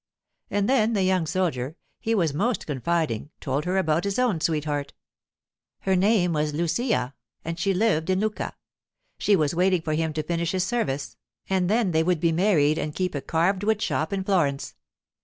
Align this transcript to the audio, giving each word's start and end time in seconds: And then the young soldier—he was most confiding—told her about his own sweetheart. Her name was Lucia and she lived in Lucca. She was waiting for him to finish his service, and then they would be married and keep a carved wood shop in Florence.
And 0.49 0.67
then 0.67 0.93
the 0.93 1.03
young 1.03 1.27
soldier—he 1.27 2.15
was 2.15 2.33
most 2.33 2.65
confiding—told 2.65 3.65
her 3.65 3.77
about 3.77 4.03
his 4.03 4.17
own 4.17 4.41
sweetheart. 4.41 4.93
Her 5.81 5.95
name 5.95 6.33
was 6.33 6.55
Lucia 6.55 7.13
and 7.45 7.59
she 7.59 7.71
lived 7.71 8.09
in 8.09 8.19
Lucca. 8.19 8.55
She 9.19 9.35
was 9.35 9.53
waiting 9.53 9.83
for 9.83 9.93
him 9.93 10.11
to 10.13 10.23
finish 10.23 10.53
his 10.53 10.63
service, 10.63 11.17
and 11.51 11.69
then 11.69 11.91
they 11.91 12.01
would 12.01 12.19
be 12.19 12.31
married 12.31 12.79
and 12.79 12.95
keep 12.95 13.13
a 13.13 13.21
carved 13.21 13.63
wood 13.63 13.79
shop 13.79 14.11
in 14.11 14.23
Florence. 14.23 14.73